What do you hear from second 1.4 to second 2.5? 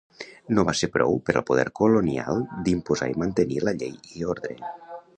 al poder colonial